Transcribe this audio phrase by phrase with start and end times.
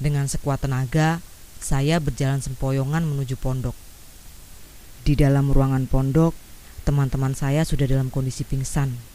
[0.00, 1.20] Dengan sekuat tenaga,
[1.60, 3.76] saya berjalan sempoyongan menuju pondok.
[5.04, 6.32] Di dalam ruangan pondok,
[6.88, 9.09] teman-teman saya sudah dalam kondisi pingsan.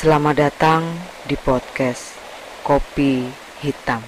[0.00, 0.96] Selamat datang
[1.28, 2.16] di podcast
[2.64, 3.20] Kopi
[3.60, 4.00] Hitam.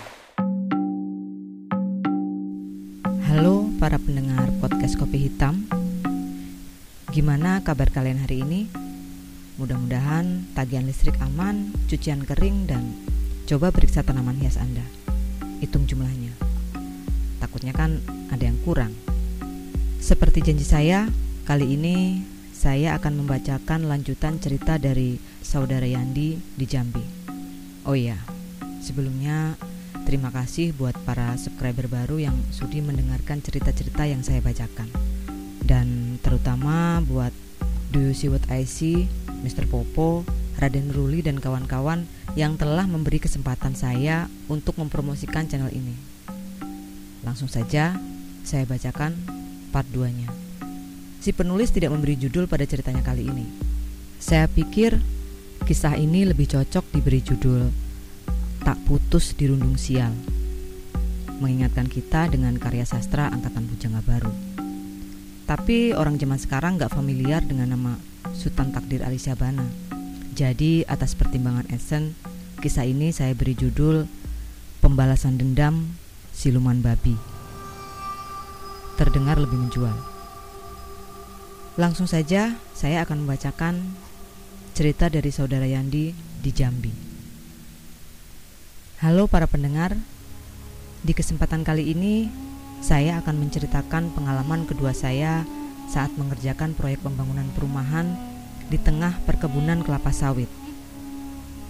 [3.29, 5.69] Halo para pendengar podcast Kopi Hitam.
[7.13, 8.73] Gimana kabar kalian hari ini?
[9.61, 12.97] Mudah-mudahan tagihan listrik aman, cucian kering, dan
[13.45, 14.89] coba periksa tanaman hias Anda.
[15.61, 16.33] Hitung jumlahnya.
[17.37, 18.01] Takutnya kan
[18.33, 18.97] ada yang kurang.
[20.01, 21.05] Seperti janji saya,
[21.45, 22.25] kali ini
[22.57, 27.05] saya akan membacakan lanjutan cerita dari saudara Yandi di Jambi.
[27.83, 28.17] Oh iya,
[28.79, 29.59] sebelumnya
[30.07, 34.89] terima kasih buat para subscriber baru yang sudi mendengarkan cerita-cerita yang saya bacakan.
[35.63, 37.35] Dan terutama buat
[37.93, 39.11] Do You See What I See,
[39.43, 39.69] Mr.
[39.69, 40.25] Popo,
[40.63, 42.07] Raden Ruli dan kawan-kawan
[42.39, 45.93] yang telah memberi kesempatan saya untuk mempromosikan channel ini.
[47.27, 47.99] Langsung saja
[48.43, 49.15] saya bacakan
[49.71, 50.31] part 2-nya.
[51.23, 53.47] Si penulis tidak memberi judul pada ceritanya kali ini.
[54.19, 54.99] Saya pikir
[55.63, 57.71] kisah ini lebih cocok diberi judul
[58.67, 60.11] Tak Putus di Rundung Sial.
[61.39, 64.35] Mengingatkan kita dengan karya sastra angkatan bujanga baru.
[65.47, 67.95] Tapi orang zaman sekarang gak familiar dengan nama
[68.35, 69.63] Sultan Takdir Ali Syabana.
[70.35, 72.19] Jadi atas pertimbangan Esen,
[72.59, 74.11] kisah ini saya beri judul
[74.83, 75.95] Pembalasan Dendam
[76.35, 77.15] Siluman Babi.
[78.99, 79.95] Terdengar lebih menjual.
[81.79, 83.95] Langsung saja saya akan membacakan
[84.73, 86.89] cerita dari saudara Yandi di Jambi.
[89.05, 89.93] Halo para pendengar,
[91.05, 92.33] di kesempatan kali ini
[92.81, 95.45] saya akan menceritakan pengalaman kedua saya
[95.93, 98.17] saat mengerjakan proyek pembangunan perumahan
[98.73, 100.49] di tengah perkebunan kelapa sawit,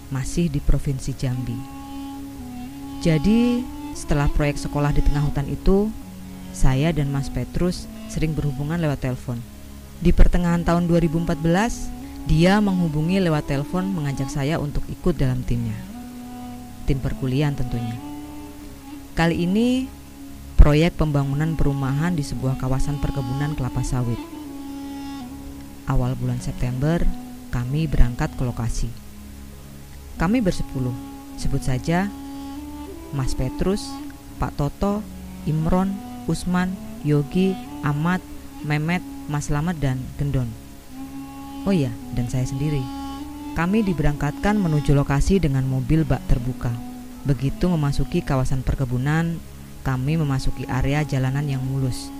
[0.07, 1.59] masih di Provinsi Jambi.
[3.03, 5.91] Jadi, setelah proyek sekolah di tengah hutan itu,
[6.55, 9.43] saya dan Mas Petrus sering berhubungan lewat telepon.
[9.99, 15.75] Di pertengahan tahun 2014, dia menghubungi lewat telepon mengajak saya untuk ikut dalam timnya.
[16.87, 17.99] Tim perkuliahan tentunya.
[19.11, 19.91] Kali ini
[20.55, 24.19] proyek pembangunan perumahan di sebuah kawasan perkebunan kelapa sawit.
[25.83, 27.03] Awal bulan September,
[27.51, 28.87] kami berangkat ke lokasi.
[30.15, 30.95] Kami bersepuluh,
[31.35, 32.07] sebut saja
[33.11, 33.83] Mas Petrus,
[34.39, 35.03] Pak Toto,
[35.43, 35.91] Imron,
[36.25, 36.71] Usman,
[37.03, 37.51] Yogi,
[37.83, 38.23] Ahmad,
[38.63, 40.62] Memet, Mas Slamet dan Gendon.
[41.63, 42.83] Oh iya, dan saya sendiri.
[43.55, 46.73] Kami diberangkatkan menuju lokasi dengan mobil bak terbuka.
[47.23, 49.39] Begitu memasuki kawasan perkebunan,
[49.87, 52.11] kami memasuki area jalanan yang mulus.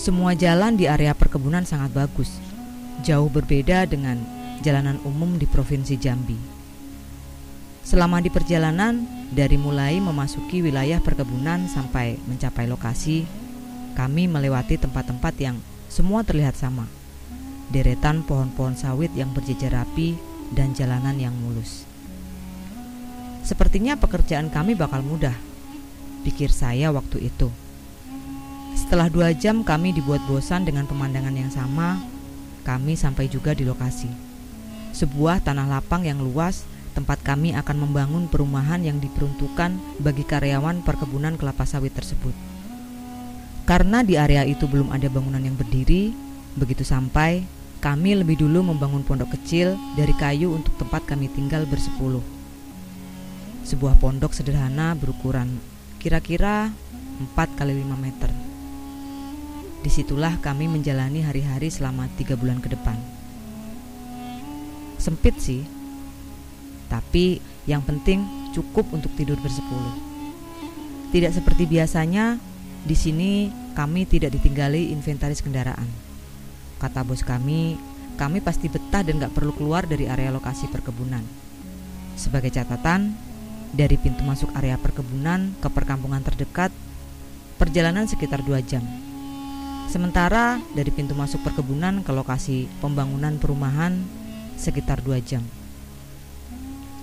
[0.00, 2.40] Semua jalan di area perkebunan sangat bagus,
[3.04, 4.16] jauh berbeda dengan
[4.64, 6.40] jalanan umum di Provinsi Jambi.
[7.84, 13.28] Selama di perjalanan, dari mulai memasuki wilayah perkebunan sampai mencapai lokasi,
[13.92, 15.60] kami melewati tempat-tempat yang
[15.92, 16.88] semua terlihat sama.
[17.72, 20.18] Deretan pohon-pohon sawit yang berjejer rapi
[20.52, 21.88] dan jalanan yang mulus.
[23.44, 25.36] Sepertinya pekerjaan kami bakal mudah,
[26.24, 27.52] pikir saya waktu itu.
[28.74, 32.00] Setelah dua jam kami dibuat bosan dengan pemandangan yang sama,
[32.64, 34.08] kami sampai juga di lokasi.
[34.96, 36.64] Sebuah tanah lapang yang luas
[36.94, 42.32] tempat kami akan membangun perumahan yang diperuntukkan bagi karyawan perkebunan kelapa sawit tersebut.
[43.68, 46.14] Karena di area itu belum ada bangunan yang berdiri,
[46.54, 47.42] begitu sampai,
[47.84, 52.24] kami lebih dulu membangun pondok kecil dari kayu untuk tempat kami tinggal bersepuluh.
[53.64, 55.60] Sebuah pondok sederhana berukuran
[56.00, 56.72] kira-kira
[57.20, 58.30] 4 kali 5 meter.
[59.84, 62.96] Di situlah kami menjalani hari-hari selama tiga bulan ke depan.
[64.96, 65.60] Sempit sih,
[66.88, 67.36] tapi
[67.68, 68.24] yang penting
[68.56, 69.92] cukup untuk tidur bersepuluh.
[71.12, 72.40] Tidak seperti biasanya,
[72.84, 76.03] di sini kami tidak ditinggali inventaris kendaraan.
[76.78, 77.78] Kata bos kami,
[78.14, 81.22] kami pasti betah dan gak perlu keluar dari area lokasi perkebunan.
[82.14, 83.14] Sebagai catatan,
[83.74, 86.70] dari pintu masuk area perkebunan ke perkampungan terdekat,
[87.58, 88.86] perjalanan sekitar 2 jam.
[89.90, 93.98] Sementara dari pintu masuk perkebunan ke lokasi pembangunan perumahan
[94.54, 95.42] sekitar 2 jam.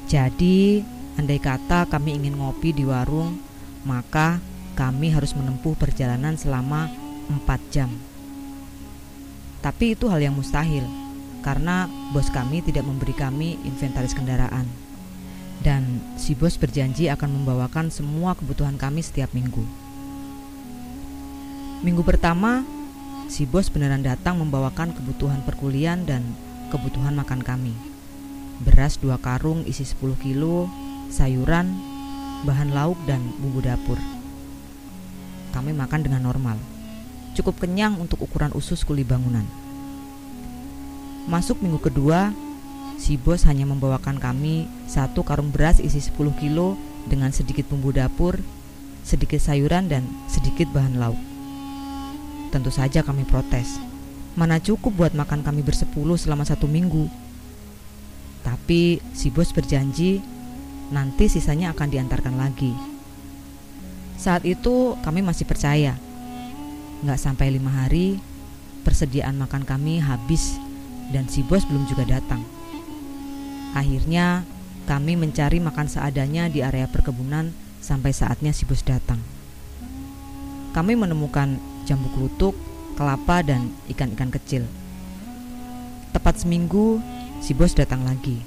[0.07, 0.83] Jadi,
[1.19, 3.39] andai kata kami ingin ngopi di warung,
[3.83, 4.39] maka
[4.75, 6.87] kami harus menempuh perjalanan selama
[7.27, 7.91] 4 jam.
[9.61, 10.83] Tapi itu hal yang mustahil
[11.45, 14.65] karena bos kami tidak memberi kami inventaris kendaraan.
[15.61, 19.61] Dan si bos berjanji akan membawakan semua kebutuhan kami setiap minggu.
[21.85, 22.65] Minggu pertama,
[23.29, 26.25] si bos beneran datang membawakan kebutuhan perkuliahan dan
[26.73, 27.73] kebutuhan makan kami.
[28.61, 30.69] Beras dua karung isi 10 kilo,
[31.09, 31.73] sayuran,
[32.45, 33.97] bahan lauk, dan bumbu dapur.
[35.53, 36.70] Kami makan dengan normal.
[37.31, 39.47] Cukup kenyang untuk ukuran usus kuli bangunan.
[41.31, 42.35] Masuk minggu kedua,
[42.99, 46.75] si bos hanya membawakan kami satu karung beras isi 10 kilo
[47.07, 48.35] dengan sedikit bumbu dapur,
[49.01, 51.19] sedikit sayuran dan sedikit bahan lauk.
[52.51, 53.79] Tentu saja kami protes.
[54.35, 57.07] Mana cukup buat makan kami bersepuluh selama satu minggu.
[58.43, 60.19] Tapi si bos berjanji
[60.91, 62.75] nanti sisanya akan diantarkan lagi.
[64.19, 65.95] Saat itu kami masih percaya.
[67.01, 68.21] Nggak sampai lima hari,
[68.85, 70.57] persediaan makan kami habis
[71.09, 72.45] dan si bos belum juga datang.
[73.73, 74.45] Akhirnya,
[74.85, 79.17] kami mencari makan seadanya di area perkebunan sampai saatnya si bos datang.
[80.71, 81.57] Kami menemukan
[81.89, 82.55] jambu kelutuk,
[82.95, 84.63] kelapa, dan ikan-ikan kecil.
[86.13, 87.01] Tepat seminggu,
[87.41, 88.39] si bos datang lagi.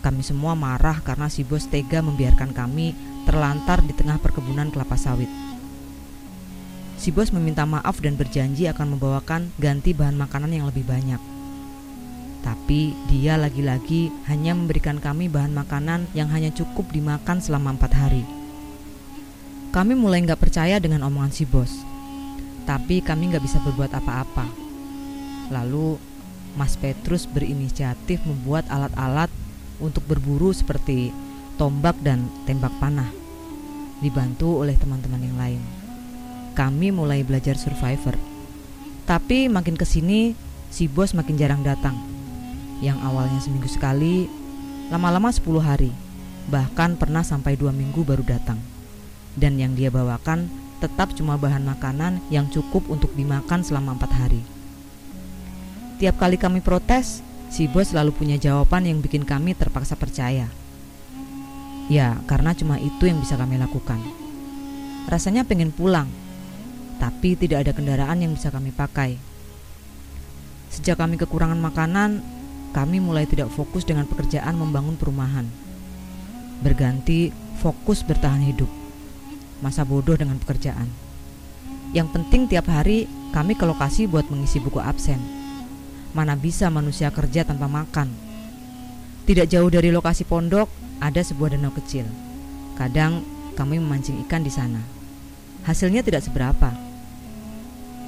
[0.00, 2.96] Kami semua marah karena si bos tega membiarkan kami
[3.28, 5.28] terlantar di tengah perkebunan kelapa sawit.
[7.00, 11.16] Si bos meminta maaf dan berjanji akan membawakan ganti bahan makanan yang lebih banyak.
[12.44, 18.20] Tapi dia lagi-lagi hanya memberikan kami bahan makanan yang hanya cukup dimakan selama empat hari.
[19.72, 21.72] Kami mulai nggak percaya dengan omongan si bos.
[22.68, 24.44] Tapi kami nggak bisa berbuat apa-apa.
[25.48, 25.96] Lalu
[26.52, 29.32] Mas Petrus berinisiatif membuat alat-alat
[29.80, 31.16] untuk berburu seperti
[31.56, 33.08] tombak dan tembak panah.
[34.04, 35.79] Dibantu oleh teman-teman yang lain.
[36.54, 38.18] Kami mulai belajar survivor.
[39.06, 40.34] Tapi makin ke sini,
[40.70, 42.10] si bos makin jarang datang
[42.80, 44.26] yang awalnya seminggu sekali,
[44.88, 45.92] lama-lama 10 hari,
[46.48, 48.56] bahkan pernah sampai dua minggu baru datang.
[49.36, 50.50] Dan yang dia bawakan
[50.80, 54.42] tetap cuma bahan makanan yang cukup untuk dimakan selama empat hari.
[56.00, 57.20] Tiap kali kami protes,
[57.52, 60.48] si bos selalu punya jawaban yang bikin kami terpaksa percaya.
[61.92, 64.00] Ya, karena cuma itu yang bisa kami lakukan.
[65.04, 66.08] Rasanya pengen pulang,
[67.00, 69.16] tapi tidak ada kendaraan yang bisa kami pakai.
[70.68, 72.20] Sejak kami kekurangan makanan,
[72.70, 75.48] kami mulai tidak fokus dengan pekerjaan membangun perumahan.
[76.60, 78.68] Berganti fokus bertahan hidup.
[79.64, 80.86] Masa bodoh dengan pekerjaan.
[81.90, 85.18] Yang penting tiap hari kami ke lokasi buat mengisi buku absen.
[86.14, 88.12] Mana bisa manusia kerja tanpa makan.
[89.26, 90.70] Tidak jauh dari lokasi pondok
[91.02, 92.06] ada sebuah danau kecil.
[92.78, 93.26] Kadang
[93.58, 94.80] kami memancing ikan di sana.
[95.66, 96.89] Hasilnya tidak seberapa.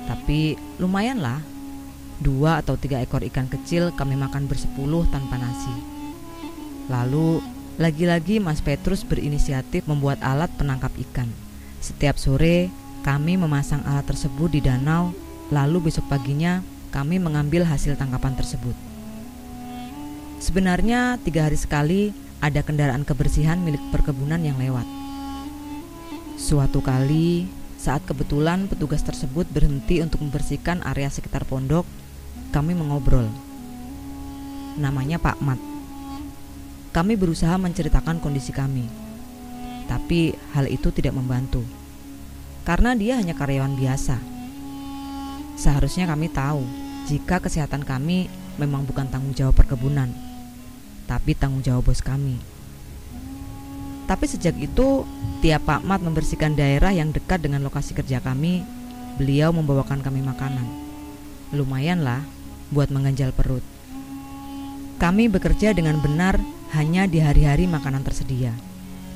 [0.07, 1.53] Tapi lumayanlah
[2.23, 5.75] Dua atau tiga ekor ikan kecil kami makan bersepuluh tanpa nasi.
[6.87, 7.43] Lalu,
[7.83, 11.27] lagi-lagi Mas Petrus berinisiatif membuat alat penangkap ikan.
[11.83, 12.71] Setiap sore,
[13.03, 15.11] kami memasang alat tersebut di danau,
[15.51, 16.63] lalu besok paginya
[16.95, 18.79] kami mengambil hasil tangkapan tersebut.
[20.39, 24.87] Sebenarnya tiga hari sekali ada kendaraan kebersihan milik perkebunan yang lewat.
[26.39, 27.51] Suatu kali,
[27.83, 31.83] saat kebetulan petugas tersebut berhenti untuk membersihkan area sekitar pondok,
[32.55, 33.27] kami mengobrol.
[34.79, 35.59] Namanya Pak Mat.
[36.95, 38.87] Kami berusaha menceritakan kondisi kami,
[39.91, 41.67] tapi hal itu tidak membantu
[42.63, 44.17] karena dia hanya karyawan biasa.
[45.59, 46.63] Seharusnya kami tahu
[47.11, 50.11] jika kesehatan kami memang bukan tanggung jawab perkebunan,
[51.11, 52.52] tapi tanggung jawab bos kami.
[54.13, 55.09] Tapi sejak itu,
[55.41, 58.61] tiap Pak Mat membersihkan daerah yang dekat dengan lokasi kerja kami,
[59.17, 60.69] beliau membawakan kami makanan.
[61.57, 62.21] Lumayanlah
[62.69, 63.65] buat mengganjal perut.
[65.01, 66.37] Kami bekerja dengan benar
[66.77, 68.53] hanya di hari-hari makanan tersedia.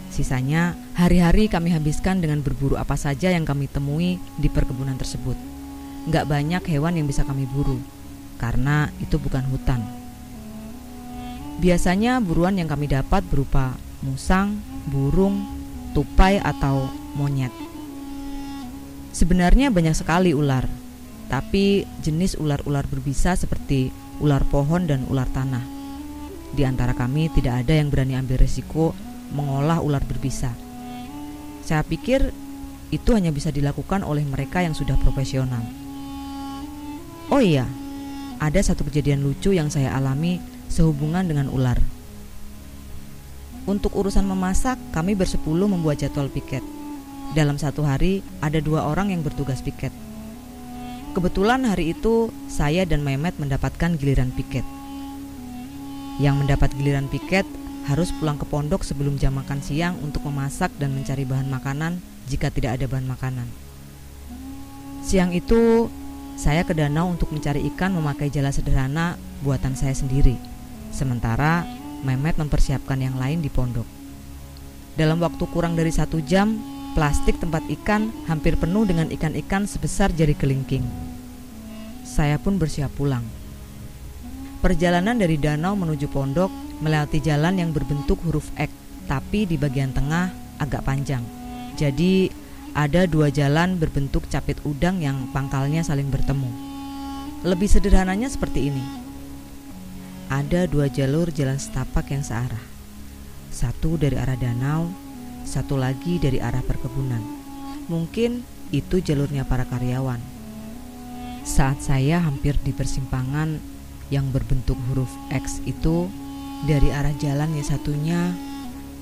[0.09, 5.37] Sisanya, hari-hari kami habiskan dengan berburu apa saja yang kami temui di perkebunan tersebut.
[6.09, 7.77] Gak banyak hewan yang bisa kami buru,
[8.41, 9.85] karena itu bukan hutan.
[11.61, 15.47] Biasanya buruan yang kami dapat berupa musang, burung,
[15.97, 17.53] tupai, atau monyet.
[19.17, 20.69] Sebenarnya banyak sekali ular,
[21.33, 23.89] tapi jenis ular-ular berbisa seperti
[24.21, 25.65] ular pohon dan ular tanah.
[26.53, 28.93] Di antara kami tidak ada yang berani ambil resiko
[29.33, 30.53] mengolah ular berbisa.
[31.67, 32.31] Saya pikir
[32.95, 35.65] itu hanya bisa dilakukan oleh mereka yang sudah profesional.
[37.27, 37.67] Oh iya,
[38.39, 40.39] ada satu kejadian lucu yang saya alami
[40.71, 41.96] sehubungan dengan ular.
[43.67, 46.63] Untuk urusan memasak, kami bersepuluh membuat jadwal piket.
[47.35, 49.91] dalam satu hari ada dua orang yang bertugas piket.
[51.17, 54.63] Kebetulan hari itu saya dan Mehmet mendapatkan giliran piket.
[56.21, 57.49] Yang mendapat giliran piket
[57.89, 62.53] harus pulang ke pondok sebelum jam makan siang untuk memasak dan mencari bahan makanan jika
[62.53, 63.49] tidak ada bahan makanan.
[65.07, 65.89] Siang itu
[66.37, 70.37] saya ke danau untuk mencari ikan memakai jala sederhana buatan saya sendiri.
[70.93, 71.65] Sementara
[72.07, 73.83] Mehmet mempersiapkan yang lain di pondok.
[74.95, 76.63] Dalam waktu kurang dari satu jam,
[76.95, 80.87] plastik tempat ikan hampir penuh dengan ikan-ikan sebesar jari kelingking.
[82.07, 83.27] Saya pun bersiap pulang.
[84.63, 86.49] Perjalanan dari danau menuju pondok
[86.81, 88.71] melewati jalan yang berbentuk huruf X,
[89.11, 90.31] tapi di bagian tengah
[90.63, 91.21] agak panjang.
[91.77, 92.31] Jadi
[92.73, 96.49] ada dua jalan berbentuk capit udang yang pangkalnya saling bertemu.
[97.45, 99.06] Lebih sederhananya seperti ini.
[100.27, 102.63] Ada dua jalur jalan setapak yang searah.
[103.55, 104.91] Satu dari arah danau,
[105.47, 107.23] satu lagi dari arah perkebunan.
[107.87, 108.43] Mungkin
[108.75, 110.19] itu jalurnya para karyawan.
[111.47, 113.63] Saat saya hampir di persimpangan
[114.11, 116.11] yang berbentuk huruf X itu,
[116.67, 118.35] dari arah jalan yang satunya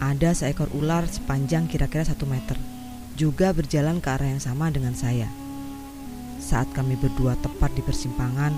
[0.05, 2.61] ada seekor ular sepanjang kira-kira satu meter,
[3.17, 5.33] juga berjalan ke arah yang sama dengan saya.
[6.37, 8.53] Saat kami berdua tepat di persimpangan,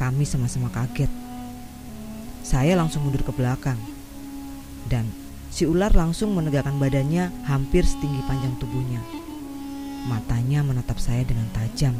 [0.00, 1.23] kami sama-sama kaget.
[2.44, 3.80] Saya langsung mundur ke belakang,
[4.92, 5.08] dan
[5.54, 8.98] Si ular langsung menegakkan badannya hampir setinggi panjang tubuhnya.
[10.10, 11.94] Matanya menatap saya dengan tajam.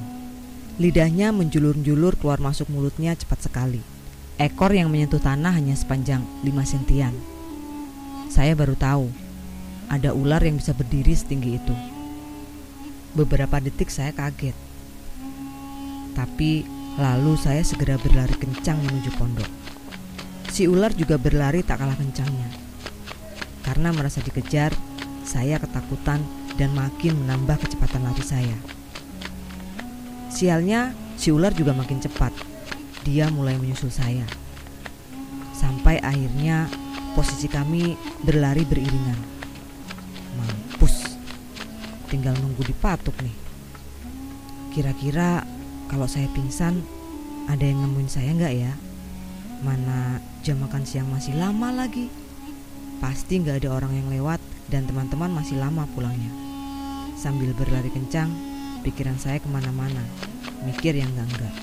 [0.83, 3.79] Lidahnya menjulur-julur keluar masuk mulutnya cepat sekali.
[4.43, 7.15] Ekor yang menyentuh tanah hanya sepanjang 5 sentian.
[8.27, 9.07] Saya baru tahu
[9.87, 11.75] ada ular yang bisa berdiri setinggi itu.
[13.15, 14.59] Beberapa detik saya kaget.
[16.19, 16.67] Tapi
[16.99, 19.74] lalu saya segera berlari kencang menuju pondok.
[20.55, 22.47] Si ular juga berlari tak kalah kencangnya.
[23.67, 24.71] Karena merasa dikejar,
[25.27, 26.23] saya ketakutan
[26.55, 28.55] dan makin menambah kecepatan lari saya.
[30.31, 32.31] Sialnya, si ular juga makin cepat.
[33.03, 34.23] Dia mulai menyusul saya.
[35.59, 36.71] Sampai akhirnya
[37.19, 39.19] posisi kami berlari beriringan.
[40.39, 41.19] Mampus.
[42.07, 43.35] Tinggal nunggu dipatuk nih.
[44.71, 45.43] Kira-kira
[45.91, 46.79] kalau saya pingsan,
[47.51, 48.84] ada yang nemuin saya nggak ya?
[49.63, 52.11] Mana jam makan siang masih lama lagi.
[52.99, 54.41] Pasti nggak ada orang yang lewat
[54.73, 56.33] dan teman-teman masih lama pulangnya.
[57.15, 58.33] Sambil berlari kencang,
[58.83, 60.03] pikiran saya ke mana-mana,
[60.65, 61.55] mikir yang enggak-enggak.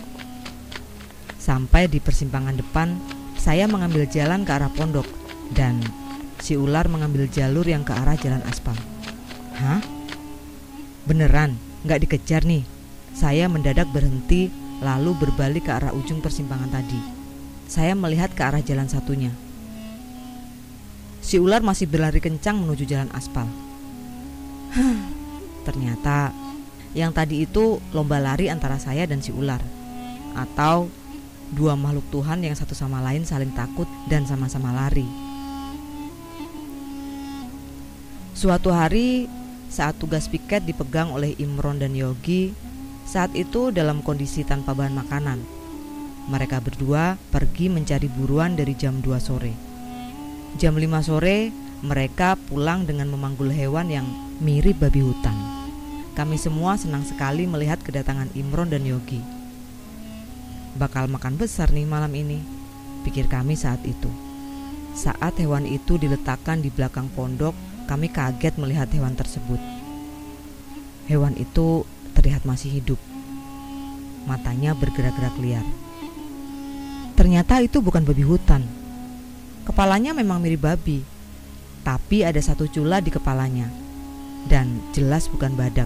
[1.41, 2.97] Sampai di persimpangan depan,
[3.41, 5.09] saya mengambil jalan ke arah pondok
[5.57, 5.81] dan
[6.37, 8.77] si ular mengambil jalur yang ke arah jalan aspal.
[9.57, 9.81] Hah?
[11.09, 12.61] Beneran, nggak dikejar nih.
[13.17, 17.20] Saya mendadak berhenti lalu berbalik ke arah ujung persimpangan tadi.
[17.71, 19.31] Saya melihat ke arah jalan satunya.
[21.23, 23.47] Si ular masih berlari kencang menuju jalan aspal.
[25.63, 26.35] Ternyata
[26.91, 29.63] yang tadi itu lomba lari antara saya dan si ular.
[30.35, 30.91] Atau
[31.55, 35.07] dua makhluk Tuhan yang satu sama lain saling takut dan sama-sama lari.
[38.35, 39.31] Suatu hari
[39.71, 42.51] saat tugas piket dipegang oleh Imron dan Yogi,
[43.07, 45.60] saat itu dalam kondisi tanpa bahan makanan.
[46.31, 49.51] Mereka berdua pergi mencari buruan dari jam 2 sore.
[50.55, 51.51] Jam 5 sore,
[51.83, 54.07] mereka pulang dengan memanggul hewan yang
[54.39, 55.35] mirip babi hutan.
[56.15, 59.19] Kami semua senang sekali melihat kedatangan Imron dan Yogi.
[60.79, 62.39] Bakal makan besar nih malam ini,
[63.03, 64.07] pikir kami saat itu.
[64.95, 67.51] Saat hewan itu diletakkan di belakang pondok,
[67.91, 69.59] kami kaget melihat hewan tersebut.
[71.11, 71.83] Hewan itu
[72.15, 72.99] terlihat masih hidup.
[74.27, 75.90] Matanya bergerak-gerak liar.
[77.21, 78.65] Ternyata itu bukan babi hutan,
[79.61, 81.05] Kepalanya memang mirip babi,
[81.85, 83.69] tapi ada satu cula di kepalanya,
[84.49, 85.85] dan jelas bukan badak.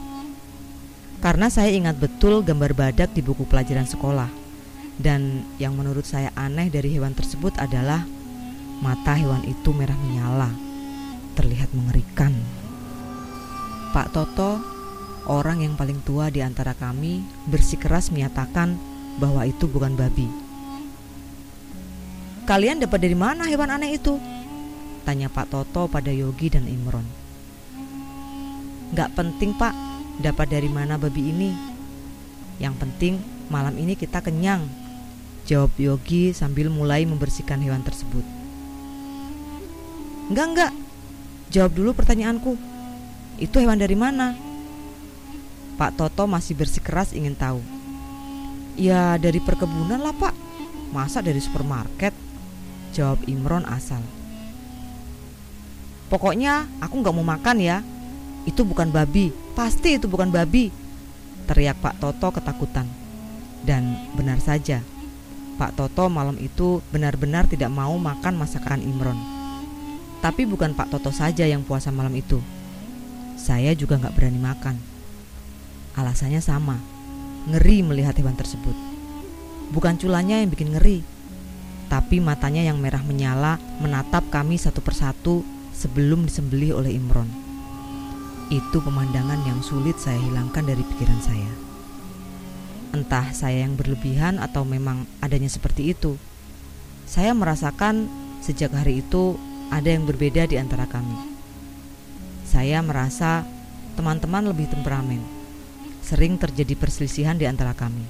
[1.20, 4.32] Karena saya ingat betul gambar badak di buku pelajaran sekolah,
[4.96, 8.08] dan yang menurut saya aneh dari hewan tersebut adalah
[8.80, 10.56] mata hewan itu merah menyala,
[11.36, 12.32] terlihat mengerikan.
[13.92, 14.64] Pak Toto,
[15.28, 18.80] orang yang paling tua di antara kami, bersikeras menyatakan
[19.20, 20.45] bahwa itu bukan babi
[22.46, 24.22] Kalian dapat dari mana hewan aneh itu?
[25.02, 27.06] Tanya Pak Toto pada Yogi dan Imron.
[28.94, 29.74] Gak penting pak,
[30.22, 31.50] dapat dari mana babi ini.
[32.62, 33.14] Yang penting
[33.50, 34.62] malam ini kita kenyang.
[35.50, 38.22] Jawab Yogi sambil mulai membersihkan hewan tersebut.
[40.30, 40.72] Enggak enggak,
[41.50, 42.54] jawab dulu pertanyaanku.
[43.42, 44.38] Itu hewan dari mana?
[45.82, 47.58] Pak Toto masih bersikeras ingin tahu.
[48.78, 50.38] Ya dari perkebunan lah pak,
[50.94, 52.14] masa dari supermarket?
[52.96, 54.00] Jawab Imron asal.
[56.08, 57.84] Pokoknya aku nggak mau makan ya.
[58.48, 60.72] Itu bukan babi, pasti itu bukan babi.
[61.44, 62.88] Teriak Pak Toto ketakutan.
[63.66, 64.80] Dan benar saja,
[65.60, 69.18] Pak Toto malam itu benar-benar tidak mau makan masakan Imron.
[70.24, 72.40] Tapi bukan Pak Toto saja yang puasa malam itu.
[73.36, 74.76] Saya juga nggak berani makan.
[76.00, 76.80] Alasannya sama,
[77.50, 78.74] ngeri melihat hewan tersebut.
[79.74, 81.02] Bukan culanya yang bikin ngeri,
[81.88, 87.28] tapi matanya yang merah menyala menatap kami satu persatu sebelum disembelih oleh Imron.
[88.50, 91.52] Itu pemandangan yang sulit saya hilangkan dari pikiran saya.
[92.96, 96.16] Entah saya yang berlebihan atau memang adanya seperti itu.
[97.06, 98.08] Saya merasakan
[98.40, 99.36] sejak hari itu
[99.70, 101.18] ada yang berbeda di antara kami.
[102.46, 103.44] Saya merasa
[104.00, 105.22] teman-teman lebih temperamen.
[106.06, 108.06] Sering terjadi perselisihan di antara kami.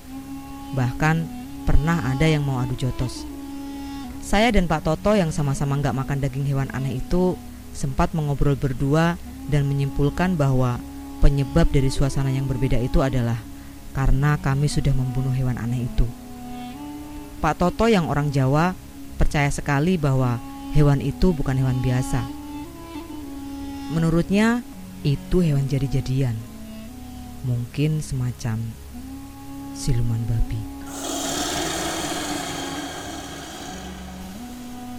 [0.75, 1.15] Bahkan
[1.63, 3.35] pernah ada yang mau adu jotos.
[4.25, 7.38] Saya dan Pak Toto yang sama-sama nggak makan daging hewan aneh itu
[7.77, 9.22] sempat mengobrol berdua
[9.53, 10.82] dan menyimpulkan bahwa
[11.22, 13.38] penyebab dari suasana yang berbeda itu adalah
[13.94, 16.10] karena kami sudah membunuh hewan aneh itu.
[17.38, 18.74] Pak Toto yang orang Jawa
[19.22, 20.41] percaya sekali bahwa
[20.74, 22.25] hewan itu bukan hewan biasa.
[23.94, 24.65] Menurutnya,
[25.05, 26.34] itu hewan jadi-jadian.
[27.46, 28.58] Mungkin semacam
[29.77, 30.75] siluman babi.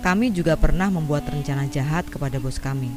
[0.06, 2.94] Kami juga pernah membuat rencana jahat kepada bos kami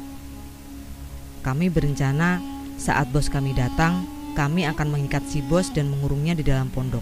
[1.40, 2.36] kami berencana
[2.76, 4.04] saat bos kami datang,
[4.36, 7.00] kami akan mengikat si bos dan mengurungnya di dalam pondok.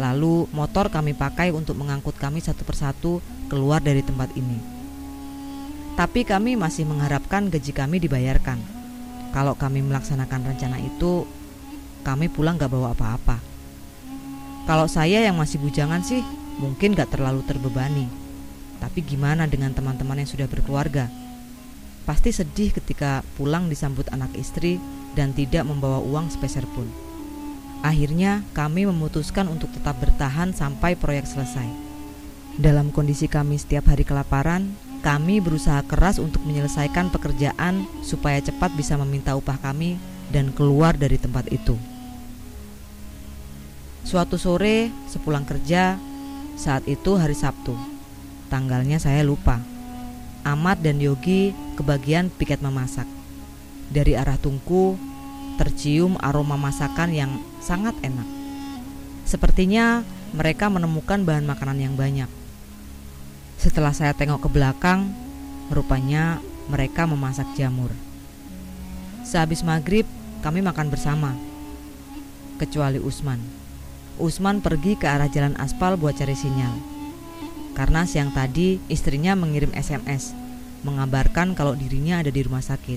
[0.00, 3.20] Lalu motor kami pakai untuk mengangkut kami satu persatu
[3.52, 4.60] keluar dari tempat ini.
[5.96, 8.60] Tapi kami masih mengharapkan gaji kami dibayarkan.
[9.32, 11.24] Kalau kami melaksanakan rencana itu,
[12.04, 13.40] kami pulang gak bawa apa-apa.
[14.68, 16.20] Kalau saya yang masih bujangan sih,
[16.60, 18.25] mungkin gak terlalu terbebani.
[18.78, 21.08] Tapi gimana dengan teman-teman yang sudah berkeluarga?
[22.06, 24.78] Pasti sedih ketika pulang disambut anak istri
[25.18, 26.86] dan tidak membawa uang sepeser pun.
[27.82, 31.66] Akhirnya, kami memutuskan untuk tetap bertahan sampai proyek selesai.
[32.56, 34.72] Dalam kondisi kami setiap hari kelaparan,
[35.04, 40.00] kami berusaha keras untuk menyelesaikan pekerjaan supaya cepat bisa meminta upah kami
[40.34, 41.76] dan keluar dari tempat itu.
[44.06, 45.98] Suatu sore, sepulang kerja,
[46.54, 47.74] saat itu hari Sabtu,
[48.48, 49.60] tanggalnya saya lupa.
[50.46, 53.06] Ahmad dan Yogi kebagian piket memasak.
[53.90, 54.94] Dari arah tungku
[55.58, 58.26] tercium aroma masakan yang sangat enak.
[59.26, 62.30] Sepertinya mereka menemukan bahan makanan yang banyak.
[63.58, 65.10] Setelah saya tengok ke belakang,
[65.72, 66.38] rupanya
[66.70, 67.90] mereka memasak jamur.
[69.26, 70.06] Sehabis maghrib,
[70.44, 71.34] kami makan bersama,
[72.62, 73.42] kecuali Usman.
[74.22, 76.95] Usman pergi ke arah jalan aspal buat cari sinyal
[77.76, 80.32] karena siang tadi istrinya mengirim SMS
[80.80, 82.96] mengabarkan kalau dirinya ada di rumah sakit.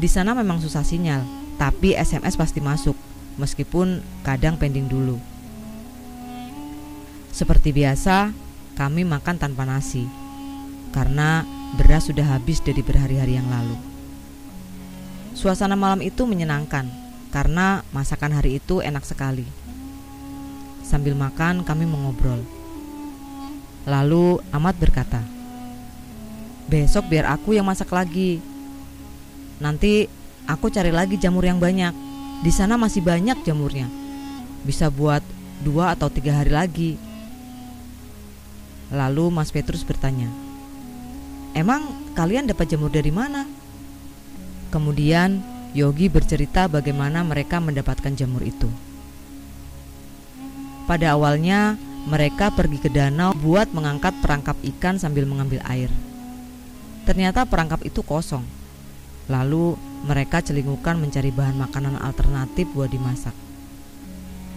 [0.00, 1.20] Di sana memang susah sinyal,
[1.60, 2.96] tapi SMS pasti masuk,
[3.36, 5.20] meskipun kadang pending dulu.
[7.34, 8.32] Seperti biasa,
[8.78, 10.08] kami makan tanpa nasi,
[10.96, 11.44] karena
[11.76, 13.76] beras sudah habis dari berhari-hari yang lalu.
[15.36, 16.88] Suasana malam itu menyenangkan,
[17.28, 19.44] karena masakan hari itu enak sekali.
[20.86, 22.61] Sambil makan, kami mengobrol
[23.82, 25.18] Lalu Ahmad berkata,
[26.70, 28.38] "Besok biar aku yang masak lagi.
[29.58, 30.06] Nanti
[30.46, 31.90] aku cari lagi jamur yang banyak.
[32.42, 33.90] Di sana masih banyak jamurnya.
[34.62, 35.22] Bisa buat
[35.66, 36.92] dua atau tiga hari lagi."
[38.92, 40.28] Lalu Mas Petrus bertanya,
[41.56, 43.48] "Emang kalian dapat jamur dari mana?"
[44.72, 45.42] Kemudian
[45.72, 48.68] Yogi bercerita bagaimana mereka mendapatkan jamur itu.
[50.84, 55.86] Pada awalnya, mereka pergi ke danau buat mengangkat perangkap ikan sambil mengambil air.
[57.06, 58.42] Ternyata perangkap itu kosong.
[59.30, 63.34] Lalu mereka celingukan mencari bahan makanan alternatif buat dimasak.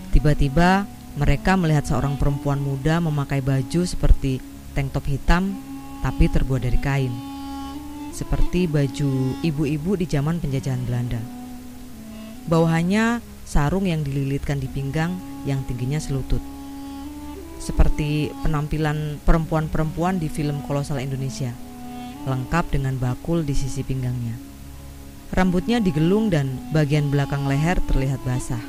[0.10, 0.90] Tiba-tiba
[1.22, 4.42] mereka melihat seorang perempuan muda memakai baju seperti
[4.74, 5.54] tank top hitam
[6.02, 7.14] tapi terbuat dari kain.
[8.10, 11.22] Seperti baju ibu-ibu di zaman penjajahan Belanda.
[12.50, 15.14] Bawahannya sarung yang dililitkan di pinggang
[15.46, 16.55] yang tingginya selutut
[17.60, 21.52] seperti penampilan perempuan-perempuan di film kolosal Indonesia,
[22.28, 24.38] lengkap dengan bakul di sisi pinggangnya.
[25.34, 28.62] Rambutnya digelung dan bagian belakang leher terlihat basah.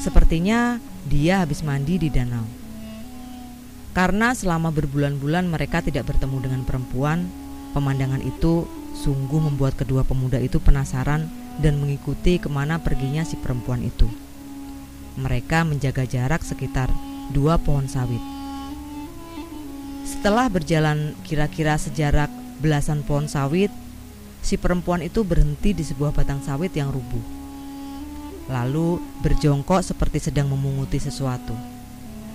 [0.00, 2.44] Sepertinya dia habis mandi di danau.
[3.92, 7.28] Karena selama berbulan-bulan mereka tidak bertemu dengan perempuan,
[7.76, 8.64] pemandangan itu
[8.96, 11.26] sungguh membuat kedua pemuda itu penasaran
[11.60, 14.08] dan mengikuti ke mana perginya si perempuan itu.
[15.18, 16.88] Mereka menjaga jarak sekitar
[17.30, 18.22] dua pohon sawit.
[20.06, 22.28] Setelah berjalan kira-kira sejarak
[22.60, 23.72] belasan pohon sawit,
[24.44, 27.22] si perempuan itu berhenti di sebuah batang sawit yang rubuh.
[28.50, 31.54] Lalu berjongkok seperti sedang memunguti sesuatu.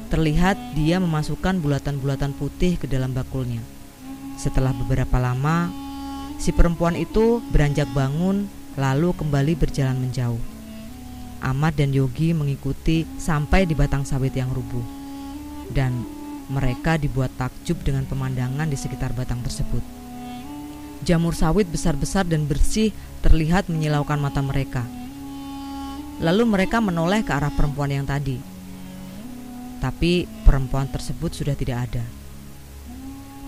[0.07, 3.59] Terlihat dia memasukkan bulatan-bulatan putih ke dalam bakulnya.
[4.39, 5.67] Setelah beberapa lama,
[6.39, 8.47] si perempuan itu beranjak bangun
[8.79, 10.54] lalu kembali berjalan menjauh.
[11.43, 14.83] Ahmad dan Yogi mengikuti sampai di batang sawit yang rubuh.
[15.71, 16.05] Dan
[16.47, 19.81] mereka dibuat takjub dengan pemandangan di sekitar batang tersebut.
[21.01, 22.93] Jamur sawit besar-besar dan bersih
[23.25, 24.85] terlihat menyilaukan mata mereka.
[26.23, 28.39] Lalu mereka menoleh ke arah perempuan yang tadi.
[29.83, 32.05] Tapi perempuan tersebut sudah tidak ada.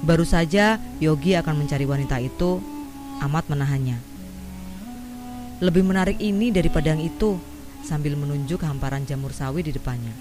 [0.03, 2.61] Baru saja Yogi akan mencari wanita itu,
[3.17, 3.97] Amat menahannya.
[5.57, 7.41] Lebih menarik ini daripada yang itu,
[7.87, 10.11] sambil menunjuk hamparan jamur sawi di depannya.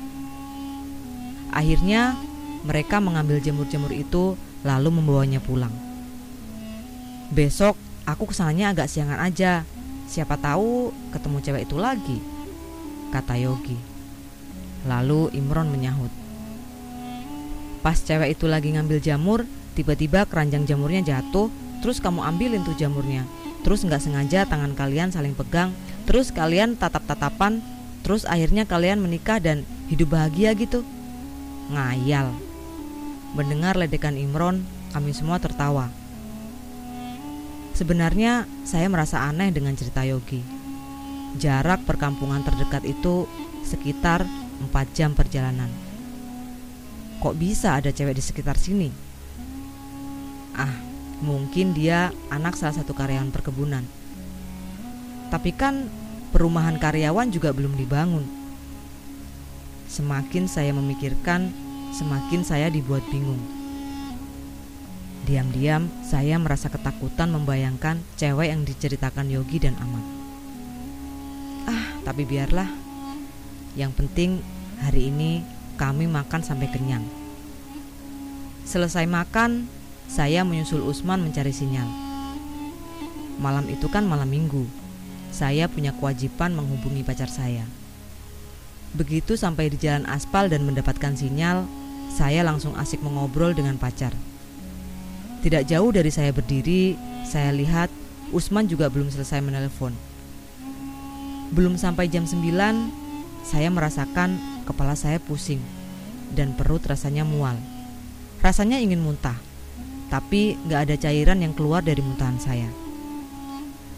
[1.51, 2.15] Akhirnya,
[2.63, 5.75] mereka mengambil jamur-jamur itu lalu membawanya pulang.
[7.35, 7.75] Besok
[8.07, 9.67] aku ke sananya agak siangan aja.
[10.07, 12.19] Siapa tahu ketemu cewek itu lagi,
[13.11, 13.75] kata Yogi.
[14.87, 16.15] Lalu Imron menyahut.
[17.83, 19.43] Pas cewek itu lagi ngambil jamur,
[19.75, 21.51] tiba-tiba keranjang jamurnya jatuh,
[21.83, 23.27] terus kamu ambilin tuh jamurnya.
[23.63, 25.73] Terus nggak sengaja tangan kalian saling pegang,
[26.05, 27.63] terus kalian tatap-tatapan,
[28.05, 30.83] terus akhirnya kalian menikah dan hidup bahagia gitu.
[31.73, 32.31] Ngayal.
[33.35, 34.65] Mendengar ledekan Imron,
[34.95, 35.91] kami semua tertawa.
[37.77, 40.41] Sebenarnya saya merasa aneh dengan cerita Yogi.
[41.37, 43.29] Jarak perkampungan terdekat itu
[43.61, 45.69] sekitar 4 jam perjalanan.
[47.21, 48.89] Kok bisa ada cewek di sekitar sini?
[50.57, 50.73] Ah,
[51.25, 53.85] mungkin dia anak salah satu karyawan perkebunan.
[55.33, 55.89] Tapi kan
[56.31, 58.25] perumahan karyawan juga belum dibangun.
[59.87, 61.51] Semakin saya memikirkan,
[61.95, 63.41] semakin saya dibuat bingung.
[65.27, 70.05] Diam-diam saya merasa ketakutan membayangkan cewek yang diceritakan Yogi dan Amat.
[71.67, 72.71] Ah, tapi biarlah.
[73.75, 74.31] Yang penting
[74.79, 75.43] hari ini
[75.75, 77.03] kami makan sampai kenyang.
[78.63, 79.67] Selesai makan,
[80.07, 81.87] saya menyusul Usman mencari sinyal.
[83.37, 84.65] Malam itu kan malam minggu.
[85.35, 87.69] Saya punya kewajiban menghubungi pacar saya.
[88.97, 91.69] Begitu sampai di jalan aspal dan mendapatkan sinyal,
[92.09, 94.17] saya langsung asik mengobrol dengan pacar.
[95.45, 96.97] Tidak jauh dari saya berdiri,
[97.29, 97.93] saya lihat
[98.33, 99.93] Usman juga belum selesai menelpon.
[101.53, 102.41] Belum sampai jam 9,
[103.47, 105.63] saya merasakan kepala saya pusing
[106.35, 107.55] dan perut rasanya mual.
[108.43, 109.39] Rasanya ingin muntah,
[110.13, 112.71] tapi gak ada cairan yang keluar dari muntahan saya.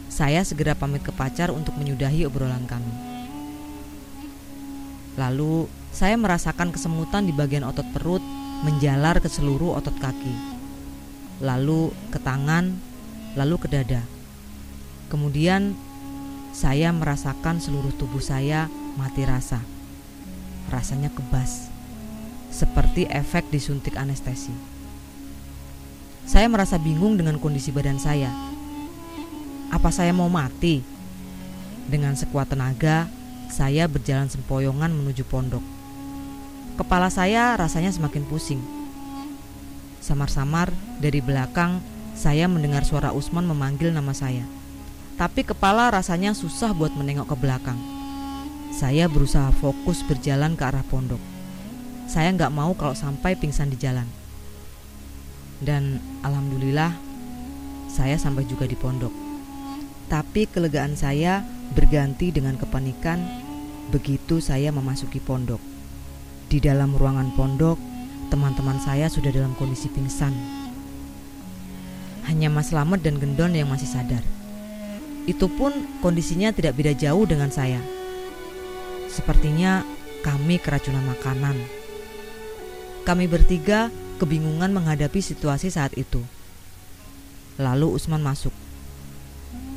[0.08, 2.94] Saya segera pamit ke pacar untuk menyudahi obrolan kami.
[5.18, 8.22] Lalu, saya merasakan kesemutan di bagian otot perut
[8.62, 10.58] menjalar ke seluruh otot kaki
[11.38, 12.74] lalu ke tangan,
[13.38, 14.02] lalu ke dada.
[15.08, 15.78] Kemudian
[16.50, 18.66] saya merasakan seluruh tubuh saya
[18.98, 19.62] mati rasa.
[20.68, 21.72] Rasanya kebas,
[22.52, 24.77] seperti efek disuntik anestesi.
[26.28, 28.28] Saya merasa bingung dengan kondisi badan saya.
[29.72, 30.84] Apa saya mau mati?
[31.88, 33.08] Dengan sekuat tenaga,
[33.48, 35.64] saya berjalan sempoyongan menuju pondok.
[36.76, 38.60] Kepala saya rasanya semakin pusing
[39.98, 40.70] Samar-samar
[41.02, 41.82] dari belakang
[42.16, 44.46] saya mendengar suara Usman memanggil nama saya.
[45.20, 47.76] Tapi kepala rasanya susah buat menengok ke belakang.
[48.70, 51.20] Saya berusaha fokus berjalan ke arah pondok.
[52.06, 54.17] Saya nggak mau kalau sampai pingsan di jalan.
[55.58, 56.94] Dan alhamdulillah
[57.90, 59.10] saya sampai juga di pondok.
[60.08, 61.44] Tapi kelegaan saya
[61.74, 63.20] berganti dengan kepanikan
[63.92, 65.60] begitu saya memasuki pondok.
[66.48, 67.76] Di dalam ruangan pondok
[68.32, 70.32] teman-teman saya sudah dalam kondisi pingsan.
[72.28, 74.20] Hanya Mas Slamet dan Gendon yang masih sadar.
[75.28, 77.80] Itu pun kondisinya tidak beda jauh dengan saya.
[79.08, 79.84] Sepertinya
[80.20, 81.56] kami keracunan makanan.
[83.04, 83.88] Kami bertiga
[84.18, 86.20] kebingungan menghadapi situasi saat itu.
[87.56, 88.52] Lalu Usman masuk.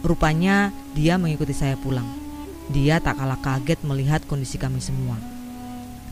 [0.01, 2.05] Rupanya dia mengikuti saya pulang.
[2.73, 5.15] Dia tak kalah kaget melihat kondisi kami semua.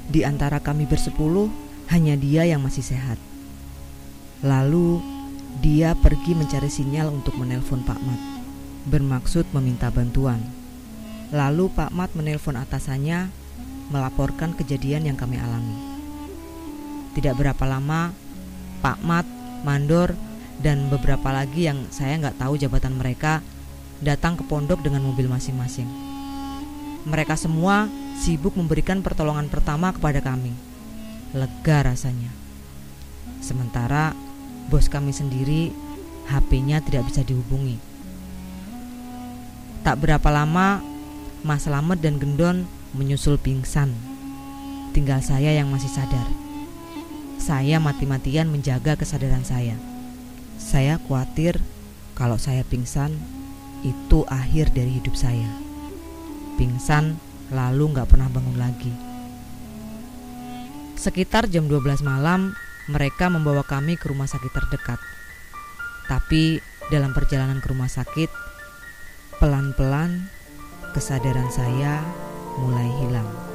[0.09, 1.49] Di antara kami bersepuluh,
[1.89, 3.17] hanya dia yang masih sehat.
[4.45, 5.01] Lalu
[5.59, 8.21] dia pergi mencari sinyal untuk menelpon Pak Mat,
[8.87, 10.39] bermaksud meminta bantuan.
[11.33, 13.29] Lalu Pak Mat menelpon atasannya,
[13.89, 15.77] melaporkan kejadian yang kami alami.
[17.17, 18.13] Tidak berapa lama,
[18.79, 19.27] Pak Mat,
[19.67, 20.15] Mandor,
[20.59, 23.39] dan beberapa lagi yang saya nggak tahu jabatan mereka
[23.99, 25.87] datang ke pondok dengan mobil masing-masing.
[27.07, 27.87] Mereka semua
[28.19, 30.51] sibuk memberikan pertolongan pertama kepada kami
[31.33, 32.31] lega rasanya.
[33.39, 34.17] Sementara
[34.67, 35.71] bos kami sendiri
[36.29, 37.77] HP-nya tidak bisa dihubungi.
[39.85, 40.83] Tak berapa lama,
[41.41, 43.93] Mas Slamet dan Gendon menyusul pingsan.
[44.91, 46.48] Tinggal saya yang masih sadar.
[47.49, 49.73] Saya mati-matian menjaga kesadaran saya.
[50.61, 51.57] Saya khawatir
[52.13, 53.09] kalau saya pingsan,
[53.81, 55.49] itu akhir dari hidup saya.
[56.61, 57.17] Pingsan,
[57.49, 58.93] lalu nggak pernah bangun lagi.
[60.93, 62.53] Sekitar jam 12 malam,
[62.85, 65.01] mereka membawa kami ke rumah sakit terdekat.
[66.05, 66.61] Tapi
[66.93, 68.29] dalam perjalanan ke rumah sakit,
[69.41, 70.29] pelan-pelan
[70.93, 72.05] kesadaran saya
[72.61, 73.48] mulai hilang.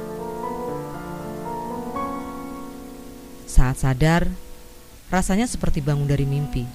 [3.55, 4.27] Saat sadar,
[5.07, 6.67] rasanya seperti bangun dari mimpi.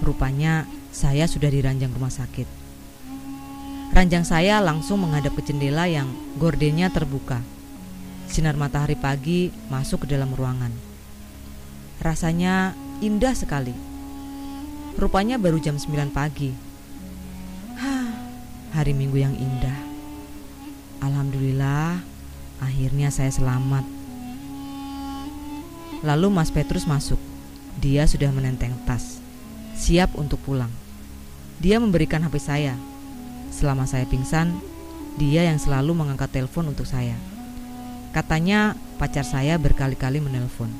[0.00, 2.48] Rupanya saya sudah di ranjang rumah sakit.
[3.92, 6.08] Ranjang saya langsung menghadap ke jendela yang
[6.40, 7.44] gordennya terbuka.
[8.32, 10.72] Sinar matahari pagi masuk ke dalam ruangan.
[12.00, 12.72] Rasanya
[13.04, 13.76] indah sekali.
[14.96, 16.56] Rupanya baru jam 9 pagi.
[17.76, 18.08] Hah,
[18.72, 19.84] hari Minggu yang indah.
[21.04, 22.00] Alhamdulillah,
[22.64, 23.95] akhirnya saya selamat.
[26.06, 27.18] Lalu Mas Petrus masuk.
[27.82, 29.18] Dia sudah menenteng tas,
[29.74, 30.70] siap untuk pulang.
[31.58, 32.78] Dia memberikan HP saya.
[33.50, 34.54] Selama saya pingsan,
[35.18, 37.18] dia yang selalu mengangkat telepon untuk saya.
[38.14, 40.70] Katanya pacar saya berkali-kali menelpon.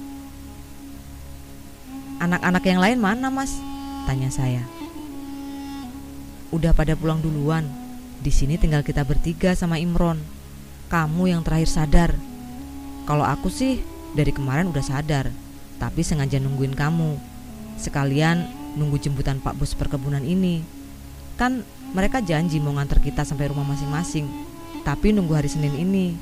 [2.23, 3.59] Anak-anak yang lain mana, Mas?
[4.07, 4.63] Tanya saya.
[6.55, 7.67] Udah pada pulang duluan.
[8.23, 10.23] Di sini tinggal kita bertiga sama Imron.
[10.87, 12.11] Kamu yang terakhir sadar.
[13.05, 15.29] Kalau aku sih dari kemarin udah sadar,
[15.77, 17.21] tapi sengaja nungguin kamu.
[17.77, 18.49] Sekalian
[18.81, 20.65] nunggu jemputan Pak Bos perkebunan ini.
[21.37, 24.25] Kan mereka janji mau nganter kita sampai rumah masing-masing.
[24.83, 26.17] Tapi nunggu hari Senin ini.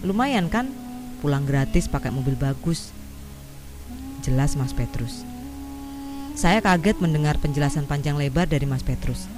[0.00, 0.72] Lumayan kan?
[1.20, 2.88] Pulang gratis pakai mobil bagus.
[4.24, 5.22] Jelas Mas Petrus.
[6.36, 9.28] Saya kaget mendengar penjelasan panjang lebar dari Mas Petrus.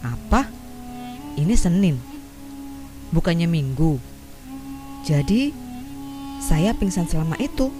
[0.00, 0.48] Apa?
[1.36, 2.00] Ini Senin.
[3.12, 4.00] Bukannya Minggu.
[5.04, 5.52] Jadi
[6.40, 7.72] saya pingsan selama itu.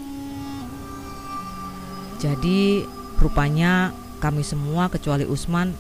[2.17, 2.85] Jadi
[3.21, 5.77] rupanya kami semua kecuali Usman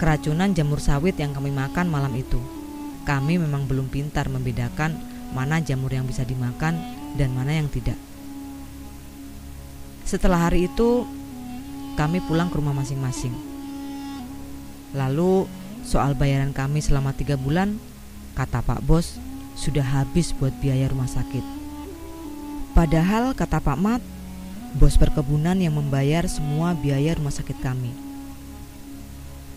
[0.00, 2.40] keracunan jamur sawit yang kami makan malam itu.
[3.04, 4.96] Kami memang belum pintar membedakan
[5.32, 6.76] mana jamur yang bisa dimakan
[7.16, 7.96] dan mana yang tidak.
[10.04, 11.06] Setelah hari itu,
[11.94, 13.32] kami pulang ke rumah masing-masing.
[14.90, 15.46] Lalu
[15.86, 17.78] soal bayaran kami selama tiga bulan,
[18.34, 19.22] kata Pak Bos,
[19.54, 21.59] sudah habis buat biaya rumah sakit.
[22.80, 24.00] Padahal kata Pak Mat,
[24.72, 27.92] bos perkebunan yang membayar semua biaya rumah sakit kami.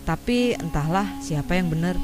[0.04, 1.96] Tapi entahlah siapa yang benar.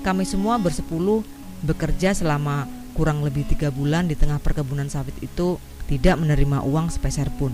[0.00, 1.20] Kami semua bersepuluh
[1.60, 2.64] bekerja selama
[2.96, 5.60] kurang lebih tiga bulan di tengah perkebunan sawit itu
[5.92, 7.52] tidak menerima uang sepeser pun.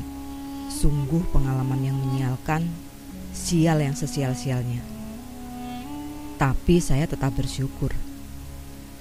[0.71, 2.71] Sungguh pengalaman yang menyialkan,
[3.35, 4.79] sial yang sesial-sialnya.
[6.39, 7.91] Tapi saya tetap bersyukur.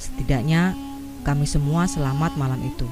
[0.02, 0.74] Setidaknya
[1.26, 2.86] kami semua selamat malam itu.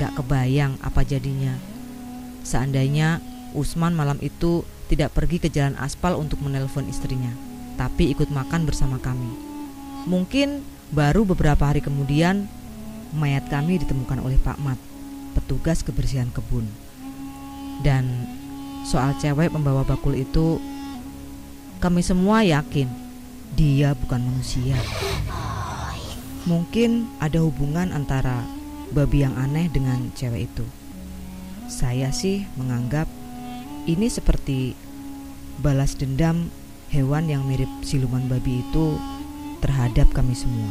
[0.00, 1.52] Gak kebayang apa jadinya.
[2.40, 3.20] Seandainya
[3.52, 7.30] Usman malam itu tidak pergi ke jalan aspal untuk menelpon istrinya,
[7.76, 9.28] tapi ikut makan bersama kami.
[10.08, 10.64] Mungkin
[10.96, 12.48] baru beberapa hari kemudian
[13.12, 14.80] mayat kami ditemukan oleh Pak Mat,
[15.36, 16.64] petugas kebersihan kebun.
[17.84, 18.24] Dan
[18.88, 20.56] soal cewek pembawa bakul itu
[21.76, 22.88] Kami semua yakin
[23.52, 24.80] Dia bukan manusia
[26.46, 28.46] Mungkin ada hubungan antara
[28.94, 30.66] Babi yang aneh dengan cewek itu
[31.66, 33.10] Saya sih menganggap
[33.84, 34.78] Ini seperti
[35.58, 36.54] Balas dendam
[36.94, 38.94] hewan yang mirip siluman babi itu
[39.58, 40.70] Terhadap kami semua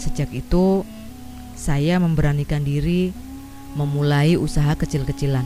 [0.00, 0.82] Sejak itu
[1.52, 3.26] Saya memberanikan diri
[3.76, 5.44] memulai usaha kecil-kecilan.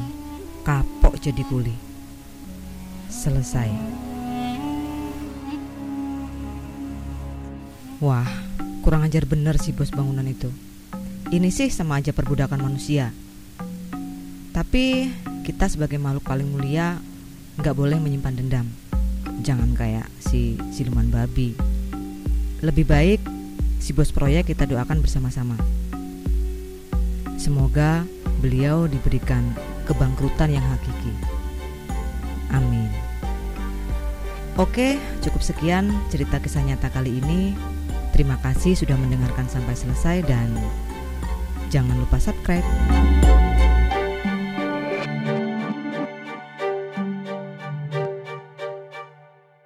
[0.63, 1.75] Kapok jadi kuli.
[3.11, 4.10] Selesai.
[8.01, 8.25] Wah,
[8.81, 10.49] kurang ajar bener sih bos bangunan itu.
[11.29, 13.13] Ini sih sama aja perbudakan manusia.
[14.57, 15.13] Tapi
[15.45, 16.97] kita sebagai makhluk paling mulia
[17.61, 18.67] nggak boleh menyimpan dendam.
[19.45, 21.53] Jangan kayak si siluman babi.
[22.65, 23.21] Lebih baik
[23.77, 25.61] si bos proyek kita doakan bersama-sama.
[27.37, 28.09] Semoga
[28.41, 29.45] beliau diberikan
[29.85, 31.13] kebangkrutan yang hakiki.
[32.49, 32.89] Amin.
[34.57, 37.53] Oke, cukup sekian cerita kisah nyata kali ini.
[38.11, 40.53] Terima kasih sudah mendengarkan sampai selesai dan
[41.71, 42.67] jangan lupa subscribe.